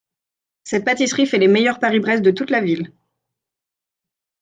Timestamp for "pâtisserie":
0.83-1.27